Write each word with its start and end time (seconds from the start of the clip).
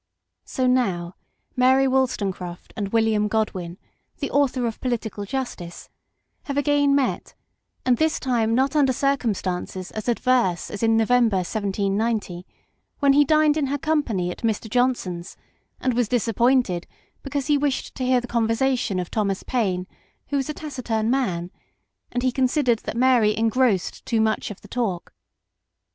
So 0.45 0.65
now 0.65 1.13
Mary 1.55 1.87
Wollstonecraft 1.87 2.73
and 2.75 2.87
William 2.91 3.27
Godwin, 3.27 3.77
the 4.17 4.31
author 4.31 4.65
of 4.65 4.81
Political 4.81 5.25
Justice, 5.25 5.89
have 6.45 6.57
again 6.57 6.95
met, 6.95 7.35
and 7.85 7.97
this 7.97 8.19
time 8.19 8.55
not 8.55 8.75
under 8.75 8.93
circumstances 8.93 9.91
as 9.91 10.09
adverse 10.09 10.71
as 10.71 10.81
iu 10.81 10.87
November 10.89 11.35
1790, 11.35 12.47
when 12.97 13.13
he 13.13 13.23
dined 13.23 13.57
in 13.57 13.67
her 13.67 13.77
company 13.77 14.31
at 14.31 14.39
Mr. 14.39 14.67
Johnson's, 14.67 15.37
and 15.79 15.93
was 15.93 16.07
disappointed 16.09 16.87
because 17.21 17.45
he 17.45 17.55
wished 17.55 17.93
to 17.93 18.03
hear 18.03 18.21
the 18.21 18.27
conversation 18.27 18.99
of 18.99 19.11
Thomas 19.11 19.43
Paine, 19.43 19.85
who 20.29 20.37
was 20.37 20.49
a 20.49 20.53
taciturn 20.55 21.11
man, 21.11 21.51
and 22.11 22.23
he 22.23 22.31
considered 22.31 22.79
that 22.79 22.97
Mary 22.97 23.37
engrossed 23.37 24.03
too 24.07 24.19
much 24.19 24.49
of 24.49 24.61
the 24.61 24.67
talk. 24.67 25.13